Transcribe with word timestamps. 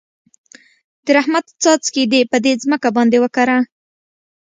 د 1.05 1.07
رحمت 1.17 1.45
څاڅکي 1.61 2.03
دې 2.11 2.21
په 2.31 2.37
دې 2.43 2.53
ځمکه 2.63 2.89
باندې 2.97 3.17
وکره. 3.23 3.57